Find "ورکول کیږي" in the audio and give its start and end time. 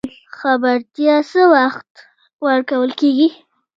2.47-3.29